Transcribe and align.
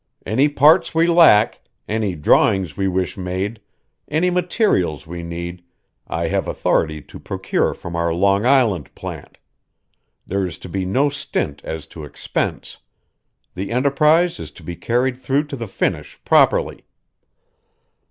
Any 0.25 0.49
parts 0.49 0.95
we 0.95 1.05
lack, 1.05 1.61
any 1.87 2.15
drawings 2.15 2.75
we 2.75 2.87
wish 2.87 3.17
made, 3.17 3.59
any 4.07 4.31
materials 4.31 5.05
we 5.05 5.21
need 5.21 5.63
I 6.07 6.25
have 6.29 6.47
authority 6.47 7.03
to 7.03 7.19
procure 7.19 7.75
from 7.75 7.95
our 7.95 8.11
Long 8.11 8.43
Island 8.43 8.95
plant. 8.95 9.37
There 10.25 10.43
is 10.43 10.57
to 10.57 10.69
be 10.69 10.85
no 10.87 11.09
stint 11.09 11.61
as 11.63 11.85
to 11.85 12.03
expense. 12.03 12.79
The 13.53 13.69
enterprise 13.71 14.39
is 14.39 14.49
to 14.53 14.63
be 14.63 14.75
carried 14.75 15.19
through 15.19 15.43
to 15.49 15.55
the 15.55 15.67
finish 15.67 16.19
properly." 16.25 16.83